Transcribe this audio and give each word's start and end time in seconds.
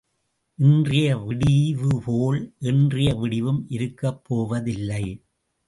இன்றைய 0.59 1.17
விடிவு 1.17 2.01
போல் 2.05 2.55
என்றைய 2.59 3.09
விடிவும் 3.15 3.65
இருக்கப் 3.67 4.21
போவதில்லை. 4.23 5.03